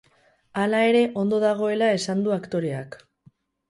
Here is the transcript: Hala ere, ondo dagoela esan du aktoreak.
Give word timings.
Hala 0.61 0.79
ere, 0.93 1.03
ondo 1.25 1.43
dagoela 1.45 1.93
esan 2.01 2.27
du 2.29 2.37
aktoreak. 2.41 3.03